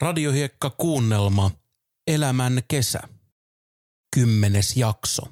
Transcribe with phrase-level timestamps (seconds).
[0.00, 1.50] Radiohiekka kuunnelma
[2.06, 3.00] Elämän kesä.
[4.14, 5.22] Kymmenes jakso.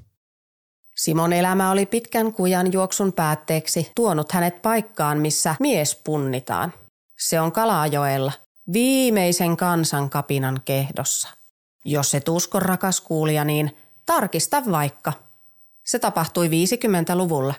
[0.96, 6.73] Simon elämä oli pitkän kujan juoksun päätteeksi tuonut hänet paikkaan, missä mies punnitaan.
[7.19, 8.32] Se on Kalajoella,
[8.73, 11.29] viimeisen kansankapinan kehdossa.
[11.85, 13.77] Jos et usko rakas kuulija, niin
[14.07, 15.12] tarkista vaikka.
[15.87, 17.55] Se tapahtui 50-luvulla.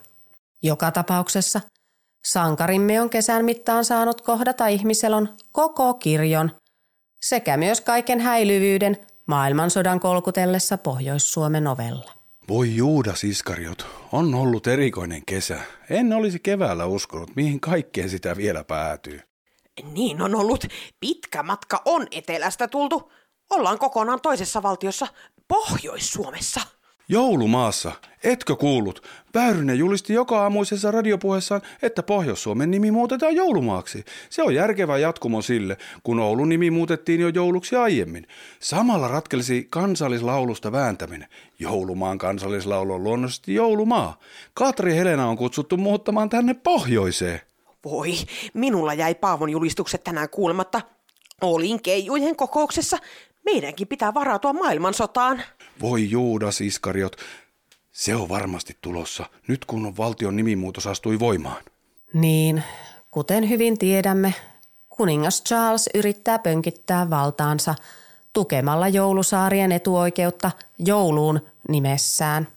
[0.61, 1.61] Joka tapauksessa
[2.25, 6.51] sankarimme on kesän mittaan saanut kohdata ihmiselon koko kirjon
[7.25, 12.11] sekä myös kaiken häilyvyyden maailmansodan kolkutellessa Pohjois-Suomen ovella.
[12.49, 15.59] Voi Juudas Iskariot, on ollut erikoinen kesä.
[15.89, 19.19] En olisi keväällä uskonut, mihin kaikkeen sitä vielä päätyy.
[19.91, 20.65] Niin on ollut.
[20.99, 23.11] Pitkä matka on etelästä tultu.
[23.49, 25.07] Ollaan kokonaan toisessa valtiossa,
[25.47, 26.61] Pohjois-Suomessa.
[27.07, 27.91] Joulumaassa,
[28.23, 29.03] etkö kuullut?
[29.33, 34.05] Väyrynen julisti joka aamuisessa radiopuheessaan, että Pohjois-Suomen nimi muutetaan joulumaaksi.
[34.29, 38.27] Se on järkevä jatkumo sille, kun Oulun nimi muutettiin jo jouluksi aiemmin.
[38.59, 41.27] Samalla ratkelisi kansallislaulusta vääntäminen.
[41.59, 44.19] Joulumaan kansallislaulu on luonnollisesti joulumaa.
[44.53, 47.41] Katri Helena on kutsuttu muuttamaan tänne pohjoiseen.
[47.83, 48.13] Voi,
[48.53, 50.81] minulla jäi Paavon julistukset tänään kuulematta.
[51.41, 52.97] Olin keijujen kokouksessa.
[53.45, 55.41] Meidänkin pitää varautua maailmansotaan.
[55.81, 57.15] Voi Juudas Iskariot,
[57.91, 61.63] se on varmasti tulossa, nyt kun on valtion nimimuutos astui voimaan.
[62.13, 62.63] Niin,
[63.11, 64.33] kuten hyvin tiedämme,
[64.89, 67.75] kuningas Charles yrittää pönkittää valtaansa
[68.33, 72.47] tukemalla joulusaarien etuoikeutta jouluun nimessään.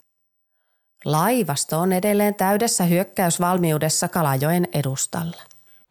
[1.05, 5.43] Laivasto on edelleen täydessä hyökkäysvalmiudessa Kalajoen edustalla.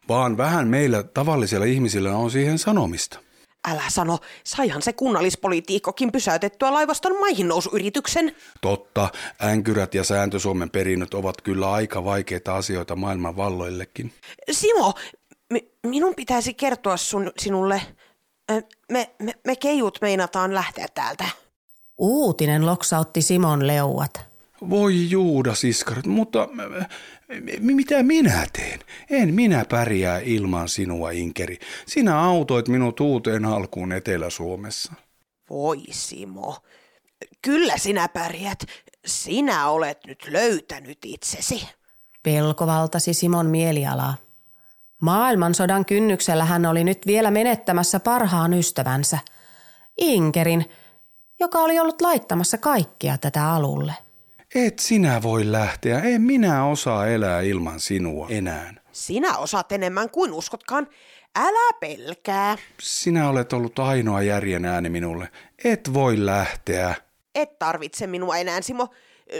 [0.08, 3.18] Vaan vähän meillä tavallisilla ihmisillä on siihen sanomista.
[3.68, 8.36] Älä sano, saihan se kunnallispolitiikkokin pysäytettyä laivaston maihin nousuyrityksen.
[8.60, 9.08] Totta,
[9.44, 14.14] änkyrät ja sääntö Suomen perinnöt ovat kyllä aika vaikeita asioita maailman valloillekin.
[14.50, 14.94] Simo,
[15.52, 17.82] mi- minun pitäisi kertoa sun, sinulle.
[18.92, 21.24] Me, me, me keijut meinataan lähteä täältä.
[21.98, 24.27] Uutinen loksautti Simon leuat.
[24.70, 26.48] Voi Juudas Iskarit, mutta
[27.60, 28.80] mitä minä teen?
[29.10, 31.58] En minä pärjää ilman sinua, Inkeri.
[31.86, 34.92] Sinä autoit minut uuteen alkuun Etelä-Suomessa.
[35.50, 36.56] Voi Simo,
[37.42, 38.64] kyllä sinä pärjät.
[39.06, 41.68] Sinä olet nyt löytänyt itsesi.
[42.22, 44.14] Pelko valtasi Simon mielialaa.
[45.02, 49.18] Maailmansodan kynnyksellä hän oli nyt vielä menettämässä parhaan ystävänsä,
[49.98, 50.70] Inkerin,
[51.40, 53.94] joka oli ollut laittamassa kaikkia tätä alulle.
[54.54, 58.74] Et sinä voi lähteä, en minä osaa elää ilman sinua enää.
[58.92, 60.88] Sinä osaat enemmän kuin uskotkaan.
[61.36, 62.56] Älä pelkää.
[62.80, 65.28] Sinä olet ollut ainoa järjen ääni minulle.
[65.64, 66.94] Et voi lähteä.
[67.34, 68.88] Et tarvitse minua enää, Simo.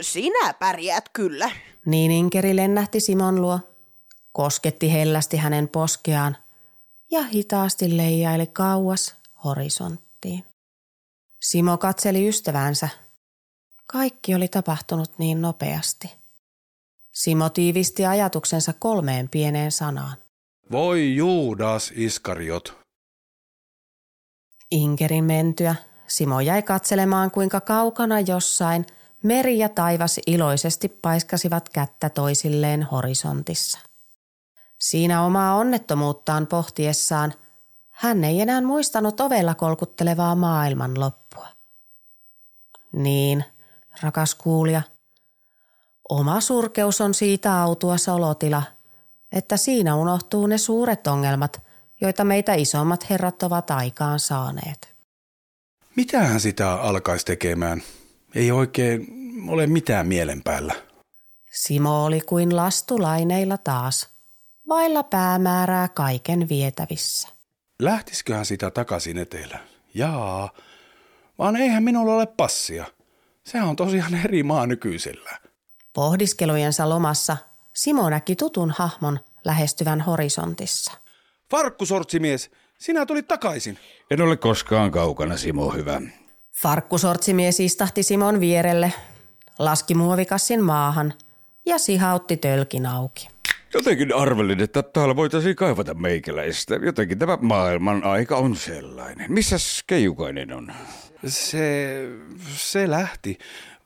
[0.01, 1.51] Sinä pärjäät kyllä.
[1.85, 3.59] Niin Inkeri lennähti Simon luo,
[4.31, 6.37] kosketti hellästi hänen poskeaan
[7.11, 10.43] ja hitaasti leijaili kauas horisonttiin.
[11.39, 12.89] Simo katseli ystävänsä.
[13.91, 16.11] Kaikki oli tapahtunut niin nopeasti.
[17.11, 20.17] Simo tiivisti ajatuksensa kolmeen pieneen sanaan.
[20.71, 22.77] Voi Juudas Iskariot.
[24.71, 25.75] Inkerin mentyä
[26.07, 28.85] Simo jäi katselemaan, kuinka kaukana jossain
[29.23, 33.79] meri ja taivas iloisesti paiskasivat kättä toisilleen horisontissa.
[34.79, 37.33] Siinä omaa onnettomuuttaan pohtiessaan
[37.89, 41.47] hän ei enää muistanut ovella kolkuttelevaa maailman loppua.
[42.91, 43.45] Niin,
[44.03, 44.81] rakas kuulija,
[46.09, 48.63] oma surkeus on siitä autua olotila,
[49.31, 51.61] että siinä unohtuu ne suuret ongelmat,
[52.01, 54.93] joita meitä isommat herrat ovat aikaan saaneet.
[55.95, 57.83] Mitähän sitä alkaisi tekemään?
[58.35, 59.07] Ei oikein
[59.47, 60.75] ole mitään mielen päällä.
[61.51, 64.09] Simo oli kuin lastulaineilla taas,
[64.69, 67.29] vailla päämäärää kaiken vietävissä.
[67.79, 69.63] Lähtisiköhän sitä takaisin etelään?
[69.93, 70.49] Jaa,
[71.37, 72.85] vaan eihän minulla ole passia.
[73.45, 75.39] Sehän on tosiaan eri maa nykyisellä.
[75.93, 77.37] Pohdiskelujensa lomassa
[77.73, 80.91] Simo näki tutun hahmon lähestyvän horisontissa.
[81.51, 83.77] Farkkusortsimies, sinä tulit takaisin.
[84.11, 86.01] En ole koskaan kaukana, Simo, hyvä.
[86.61, 88.93] Farkkusortsimies istahti Simon vierelle,
[89.59, 91.13] laski muovikassin maahan
[91.65, 93.27] ja sihautti tölkin auki.
[93.73, 96.75] Jotenkin arvelin, että täällä voitaisiin kaivata meikäläistä.
[96.75, 99.31] Jotenkin tämä maailman aika on sellainen.
[99.31, 100.73] Missäs Keijukainen on?
[101.27, 101.95] Se,
[102.55, 103.37] se lähti.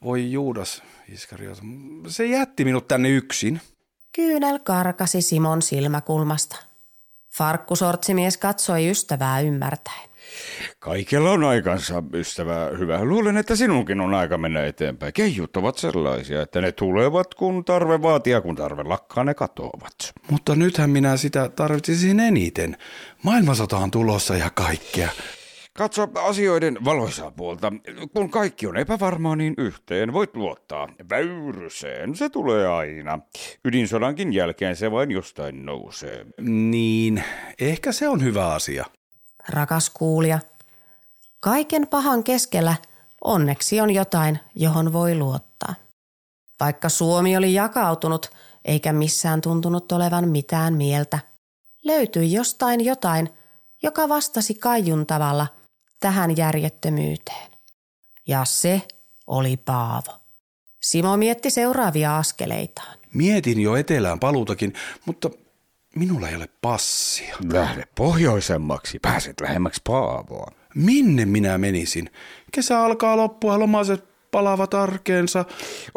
[0.03, 1.57] Voi Juudas, Iskariot.
[2.07, 3.61] Se jätti minut tänne yksin.
[4.15, 6.55] Kyynel karkasi Simon silmäkulmasta.
[7.37, 10.09] Farkkusortsimies katsoi ystävää ymmärtäen.
[10.79, 13.05] Kaikella on aikansa, ystävä hyvä.
[13.05, 15.13] Luulen, että sinunkin on aika mennä eteenpäin.
[15.13, 20.13] Keijut ovat sellaisia, että ne tulevat, kun tarve vaatii ja kun tarve lakkaa, ne katoavat.
[20.31, 22.77] Mutta nythän minä sitä tarvitsisin eniten.
[23.23, 25.09] Maailmansota on tulossa ja kaikkea.
[25.77, 27.73] Katso asioiden valoisaa puolta.
[28.13, 30.89] Kun kaikki on epävarmaa, niin yhteen voit luottaa.
[31.09, 33.19] Väyryseen se tulee aina.
[33.65, 36.25] Ydinsodankin jälkeen se vain jostain nousee.
[36.41, 37.23] Niin,
[37.59, 38.85] ehkä se on hyvä asia.
[39.49, 40.39] Rakas kuulija,
[41.39, 42.75] kaiken pahan keskellä
[43.23, 45.75] onneksi on jotain, johon voi luottaa.
[46.59, 48.31] Vaikka Suomi oli jakautunut
[48.65, 51.19] eikä missään tuntunut olevan mitään mieltä,
[51.83, 53.29] löytyi jostain jotain,
[53.83, 55.47] joka vastasi Kaijun tavalla
[55.99, 57.51] tähän järjettömyyteen.
[58.27, 58.81] Ja se
[59.27, 60.19] oli Paavo.
[60.81, 62.97] Simo mietti seuraavia askeleitaan.
[63.13, 64.73] Mietin jo etelään paluutakin,
[65.05, 65.29] mutta
[65.95, 67.35] minulla ei ole passia.
[67.51, 70.51] Lähde pohjoisemmaksi, pääset lähemmäksi Paavoa.
[70.75, 72.09] Minne minä menisin?
[72.51, 75.45] Kesä alkaa loppua, lomaiset palavat arkeensa.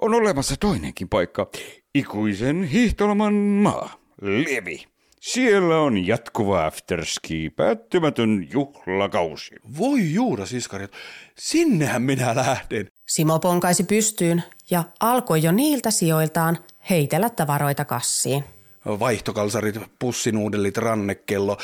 [0.00, 1.50] On olemassa toinenkin paikka.
[1.94, 3.90] Ikuisen hiihtoloman maa.
[4.22, 4.86] Levi.
[5.20, 9.54] Siellä on jatkuva afterski, päättymätön juhlakausi.
[9.78, 10.92] Voi juuda, siskarit,
[11.38, 12.88] sinnehän minä lähden.
[13.06, 16.58] Simo ponkaisi pystyyn ja alkoi jo niiltä sijoiltaan
[16.90, 18.44] heitellä tavaroita kassiin.
[18.86, 21.56] Vaihtokalsarit, pussinuudelit, rannekello.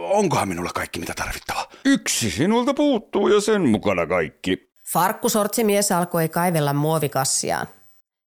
[0.00, 1.68] Onkohan minulla kaikki mitä tarvittava?
[1.84, 4.70] Yksi sinulta puuttuu ja sen mukana kaikki.
[4.92, 7.66] Farkkusortsimies alkoi kaivella muovikassiaan.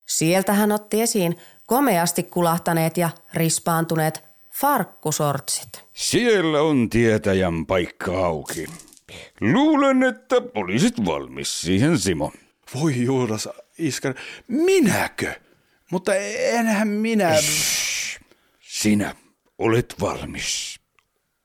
[0.06, 5.68] Sieltä hän otti esiin komeasti kulahtaneet ja rispaantuneet farkkusortsit.
[5.92, 8.66] Siellä on tietäjän paikka auki.
[9.40, 12.32] Luulen, että olisit valmis siihen, Simo.
[12.74, 13.48] Voi juudas,
[13.78, 14.14] iskari,
[14.48, 15.32] minäkö?
[15.90, 17.30] Mutta enhän minä...
[18.82, 19.14] Sinä
[19.58, 20.80] olet valmis.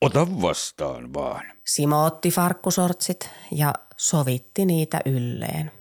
[0.01, 1.45] Ota vastaan vaan.
[1.66, 5.72] Simo otti farkkusortsit ja sovitti niitä ylleen.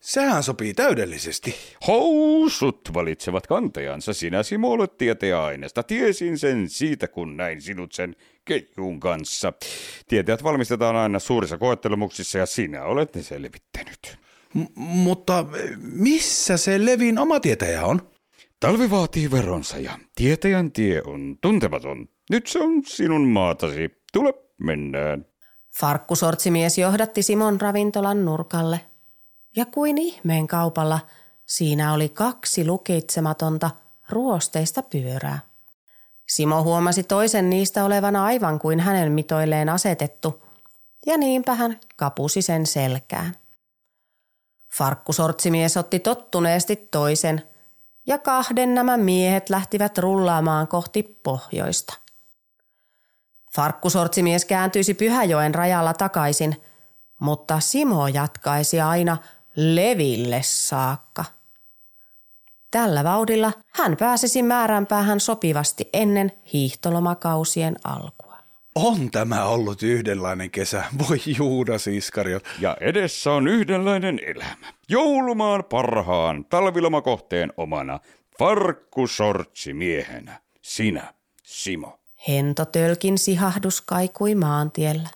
[0.00, 1.54] Sehän sopii täydellisesti.
[1.86, 4.12] Housut valitsevat kantajansa.
[4.12, 5.82] Sinä Simo olet tieteaineesta.
[5.82, 9.52] Tiesin sen siitä, kun näin sinut sen keijun kanssa.
[10.08, 14.18] Tieteet valmistetaan aina suurissa koettelemuksissa ja sinä olet ne selvittänyt.
[14.54, 15.46] M- mutta
[15.78, 18.15] missä se Levin oma tietäjä on?
[18.60, 22.08] Talvi vaatii veronsa ja tietäjän tie on tuntematon.
[22.30, 24.02] Nyt se on sinun maatasi.
[24.12, 25.26] Tule, mennään.
[25.80, 28.80] Farkkusortsimies johdatti Simon ravintolan nurkalle.
[29.56, 31.00] Ja kuin ihmeen kaupalla
[31.46, 33.70] siinä oli kaksi lukitsematonta
[34.10, 35.38] ruosteista pyörää.
[36.28, 40.42] Simo huomasi toisen niistä olevan aivan kuin hänen mitoilleen asetettu,
[41.06, 43.36] ja niinpä hän kapusi sen selkään.
[44.78, 47.42] Farkkusortsimies otti tottuneesti toisen,
[48.06, 51.94] ja kahden nämä miehet lähtivät rullaamaan kohti pohjoista.
[53.54, 56.62] Farkkusortsimies kääntyisi Pyhäjoen rajalla takaisin,
[57.20, 59.16] mutta Simo jatkaisi aina
[59.56, 61.24] Leville saakka.
[62.70, 68.25] Tällä vauhdilla hän pääsisi määränpäähän sopivasti ennen hiihtolomakausien alkua.
[68.78, 72.44] On tämä ollut yhdenlainen kesä, voi Juudas Iskariot.
[72.60, 74.66] Ja edessä on yhdenlainen elämä.
[74.88, 78.00] Joulumaan parhaan talvilomakohteen omana
[78.38, 80.40] farkkusortsi miehenä.
[80.62, 81.98] Sinä, Simo.
[82.28, 85.08] Hentotölkin sihahdus kaikui maantiellä.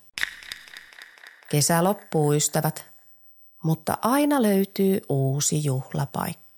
[1.50, 2.84] Kesä loppuu, ystävät,
[3.62, 6.49] mutta aina löytyy uusi juhlapaikka.